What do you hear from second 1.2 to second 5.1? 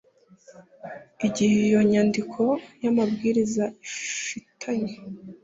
igihe iyo nyandiko y amabwiriza ifitanye